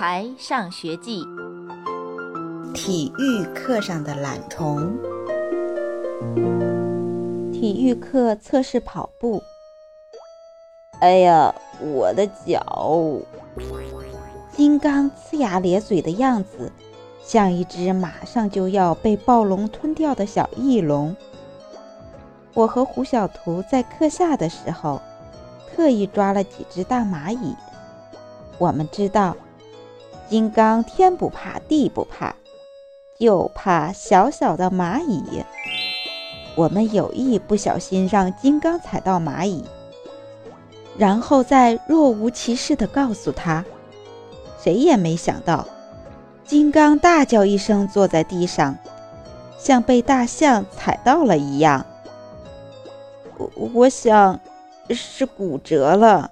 [0.00, 1.22] 孩上学记》
[2.72, 4.96] 体育课上的懒虫。
[7.52, 9.42] 体育课测试跑步。
[11.00, 12.96] 哎呀，我的脚！
[14.50, 16.72] 金刚呲牙咧嘴的样子，
[17.22, 21.14] 像一只马上就要被暴龙吞掉的小翼龙。
[22.54, 24.98] 我和胡小图在课下的时候，
[25.68, 27.54] 特意抓了几只大蚂蚁。
[28.56, 29.36] 我们知道，
[30.30, 32.36] 金刚天不怕地不怕，
[33.18, 35.42] 就怕小小的蚂蚁。
[36.54, 39.64] 我们有意不小心让金刚踩到蚂蚁，
[40.96, 43.64] 然后再若无其事地告诉他。
[44.62, 45.66] 谁也没想到，
[46.44, 48.78] 金刚大叫一声，坐在地上，
[49.58, 51.84] 像被大象踩到了一样。
[53.36, 54.38] 我我想
[54.90, 56.30] 是骨折了。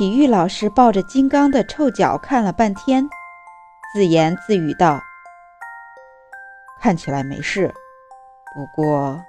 [0.00, 3.06] 体育老师抱着金刚的臭脚看了半天，
[3.92, 4.98] 自言自语道
[6.80, 7.70] ：“看起来没事，
[8.54, 9.22] 不过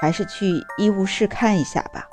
[0.00, 2.08] 还是去医务室看一下吧。”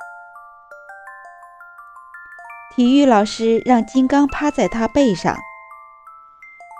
[2.76, 5.34] 体育老师让金刚趴在他背上，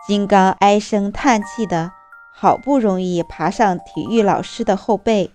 [0.06, 1.92] 金刚唉声叹气的，
[2.30, 5.32] 好不容易爬上体育老师的后背，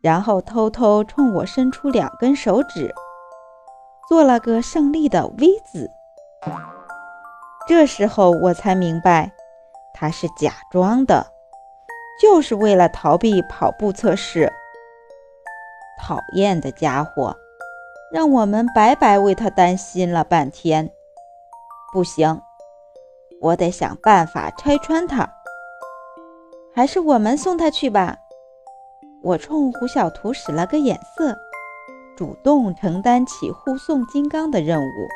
[0.00, 2.92] 然后偷偷冲我伸出两根手指，
[4.10, 5.88] 做了个胜利的 V 字。
[7.68, 9.30] 这时候我才明白，
[9.94, 11.24] 他是假装的，
[12.20, 14.52] 就是为了逃避跑步测试。
[16.02, 17.36] 讨厌的家伙！
[18.12, 20.90] 让我们白白为他担心了半天。
[21.92, 22.42] 不行，
[23.40, 25.32] 我得想办法拆穿他。
[26.74, 28.18] 还是我们送他去吧。
[29.22, 31.32] 我冲胡小图使了个眼色，
[32.20, 35.08] 主动承担起护送金刚的任务。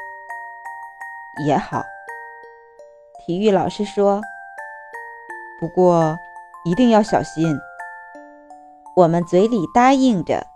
[1.47, 1.85] 也好，
[3.27, 4.23] 体育老师说。
[5.61, 6.17] 不过
[6.65, 7.59] 一定要小心。
[8.97, 10.47] 我们嘴里答应着。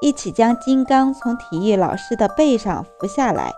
[0.00, 3.50] 一起将金刚从体育老师的背上扶下来。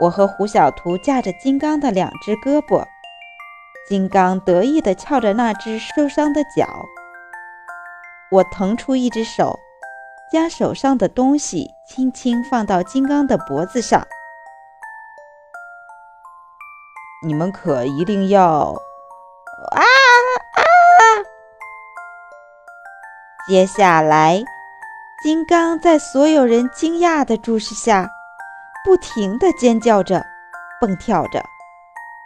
[0.00, 2.84] 我和胡小图架着金刚的两只胳膊，
[3.88, 6.66] 金刚得意地翘着那只受伤的脚。
[8.32, 9.56] 我腾出一只手，
[10.32, 14.06] 将手上的东西轻轻放到金刚的脖子上。
[17.26, 18.74] 你们可一定要
[19.72, 19.84] 啊
[20.56, 20.64] 啊！
[23.46, 24.42] 接下来。
[25.22, 28.10] 金刚在所有人惊讶的注视下，
[28.84, 30.26] 不停地尖叫着、
[30.80, 31.40] 蹦跳着。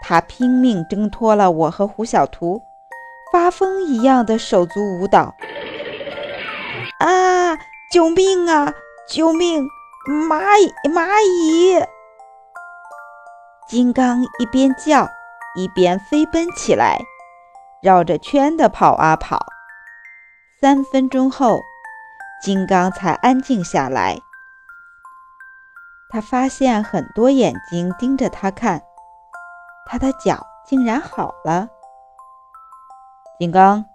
[0.01, 2.63] 他拼命挣脱了我和胡小图，
[3.31, 5.35] 发疯一样的手足舞蹈。
[7.97, 8.75] 救命啊！
[9.09, 9.67] 救命！
[10.07, 10.71] 蚂蚁！
[10.91, 11.83] 蚂蚁！
[13.67, 15.09] 金刚一边叫，
[15.55, 16.99] 一边飞奔起来，
[17.81, 19.47] 绕着圈的跑啊跑。
[20.61, 21.63] 三分钟后。
[22.43, 24.19] 金刚才安静下来。
[26.11, 28.83] 他发现很多眼睛盯着他看，
[29.87, 31.67] 他的脚竟然好了。
[33.39, 33.87] 金刚，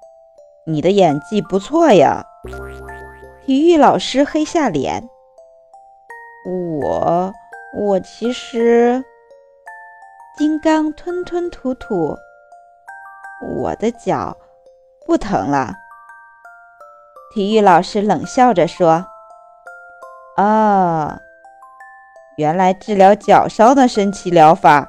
[0.66, 2.26] 你的演技不错呀！
[3.46, 5.10] 体育老师黑下脸。
[6.46, 7.34] 我……
[7.76, 9.04] 我其实……
[10.38, 12.16] 金刚吞吞吐吐。
[13.42, 14.38] 我的脚
[15.06, 15.74] 不疼了。
[17.34, 19.06] 体育老师冷笑着说
[20.38, 21.20] ：“啊，
[22.38, 24.88] 原来治疗脚伤的神奇疗法，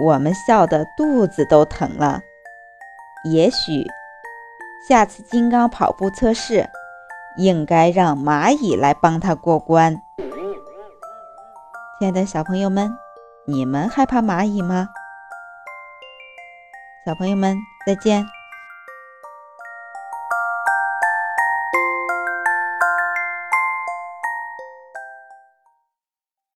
[0.04, 2.22] 我们笑得肚子都疼了。
[3.26, 3.84] 也许
[4.88, 6.70] 下次金刚跑步测试，
[7.38, 10.00] 应该让蚂蚁来帮他过关。
[11.98, 12.96] 亲爱的小朋友们，
[13.48, 14.90] 你们害怕蚂蚁吗？
[17.04, 18.35] 小朋友们，再见。